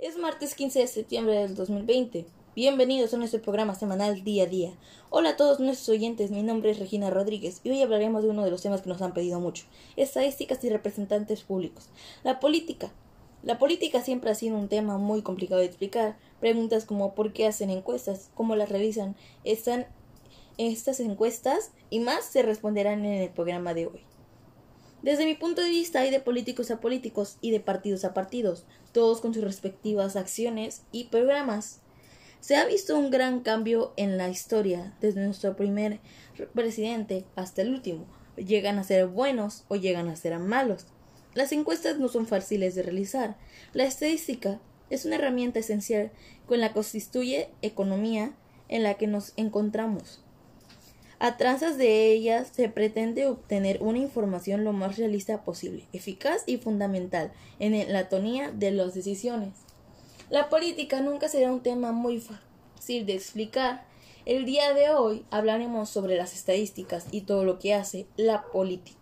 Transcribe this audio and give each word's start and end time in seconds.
Es 0.00 0.16
martes 0.16 0.54
15 0.54 0.78
de 0.78 0.86
septiembre 0.86 1.34
del 1.34 1.54
2020. 1.54 2.24
Bienvenidos 2.56 3.12
a 3.12 3.18
nuestro 3.18 3.42
programa 3.42 3.74
semanal 3.74 4.24
Día 4.24 4.44
a 4.44 4.46
Día. 4.46 4.72
Hola 5.10 5.30
a 5.30 5.36
todos 5.36 5.60
nuestros 5.60 5.90
oyentes, 5.90 6.30
mi 6.30 6.42
nombre 6.42 6.70
es 6.70 6.78
Regina 6.78 7.10
Rodríguez 7.10 7.60
y 7.64 7.68
hoy 7.68 7.82
hablaremos 7.82 8.22
de 8.22 8.30
uno 8.30 8.42
de 8.42 8.50
los 8.50 8.62
temas 8.62 8.80
que 8.80 8.88
nos 8.88 9.02
han 9.02 9.12
pedido 9.12 9.40
mucho, 9.40 9.66
estadísticas 9.96 10.64
y 10.64 10.70
representantes 10.70 11.42
públicos. 11.42 11.90
La 12.24 12.40
política. 12.40 12.90
La 13.42 13.58
política 13.58 14.00
siempre 14.00 14.30
ha 14.30 14.34
sido 14.34 14.56
un 14.56 14.68
tema 14.68 14.96
muy 14.96 15.20
complicado 15.20 15.60
de 15.60 15.66
explicar. 15.66 16.16
Preguntas 16.40 16.86
como 16.86 17.14
por 17.14 17.34
qué 17.34 17.46
hacen 17.46 17.68
encuestas, 17.68 18.30
cómo 18.34 18.56
las 18.56 18.70
realizan, 18.70 19.16
están 19.44 19.86
estas 20.56 21.00
encuestas 21.00 21.72
y 21.90 22.00
más 22.00 22.24
se 22.24 22.40
responderán 22.40 23.04
en 23.04 23.20
el 23.20 23.28
programa 23.28 23.74
de 23.74 23.88
hoy. 23.88 24.00
Desde 25.02 25.24
mi 25.24 25.34
punto 25.34 25.62
de 25.62 25.70
vista 25.70 26.00
hay 26.00 26.10
de 26.10 26.20
políticos 26.20 26.70
a 26.70 26.80
políticos 26.80 27.38
y 27.40 27.52
de 27.52 27.60
partidos 27.60 28.04
a 28.04 28.12
partidos, 28.12 28.64
todos 28.92 29.20
con 29.20 29.32
sus 29.32 29.42
respectivas 29.42 30.14
acciones 30.14 30.82
y 30.92 31.04
programas. 31.04 31.80
Se 32.40 32.56
ha 32.56 32.66
visto 32.66 32.98
un 32.98 33.10
gran 33.10 33.40
cambio 33.40 33.94
en 33.96 34.18
la 34.18 34.28
historia, 34.28 34.94
desde 35.00 35.24
nuestro 35.24 35.56
primer 35.56 36.00
presidente 36.54 37.24
hasta 37.34 37.62
el 37.62 37.70
último. 37.70 38.06
Llegan 38.36 38.78
a 38.78 38.84
ser 38.84 39.06
buenos 39.06 39.64
o 39.68 39.76
llegan 39.76 40.08
a 40.08 40.16
ser 40.16 40.38
malos. 40.38 40.86
Las 41.34 41.52
encuestas 41.52 41.98
no 41.98 42.08
son 42.08 42.26
fáciles 42.26 42.74
de 42.74 42.82
realizar. 42.82 43.36
La 43.72 43.84
estadística 43.84 44.60
es 44.90 45.04
una 45.04 45.16
herramienta 45.16 45.60
esencial 45.60 46.10
con 46.46 46.60
la 46.60 46.68
que 46.68 46.74
constituye 46.74 47.48
economía 47.62 48.34
en 48.68 48.82
la 48.82 48.94
que 48.94 49.06
nos 49.06 49.32
encontramos. 49.36 50.22
A 51.22 51.36
trazas 51.36 51.76
de 51.76 52.10
ellas 52.10 52.48
se 52.50 52.70
pretende 52.70 53.26
obtener 53.26 53.82
una 53.82 53.98
información 53.98 54.64
lo 54.64 54.72
más 54.72 54.96
realista 54.96 55.44
posible, 55.44 55.86
eficaz 55.92 56.44
y 56.46 56.56
fundamental 56.56 57.30
en 57.58 57.92
la 57.92 58.08
tonía 58.08 58.50
de 58.52 58.70
las 58.70 58.94
decisiones. 58.94 59.50
La 60.30 60.48
política 60.48 61.02
nunca 61.02 61.28
será 61.28 61.52
un 61.52 61.60
tema 61.60 61.92
muy 61.92 62.20
fácil 62.20 63.04
de 63.04 63.12
explicar. 63.12 63.84
El 64.24 64.46
día 64.46 64.72
de 64.72 64.88
hoy 64.88 65.26
hablaremos 65.30 65.90
sobre 65.90 66.16
las 66.16 66.34
estadísticas 66.34 67.04
y 67.10 67.20
todo 67.20 67.44
lo 67.44 67.58
que 67.58 67.74
hace 67.74 68.06
la 68.16 68.44
política. 68.44 68.99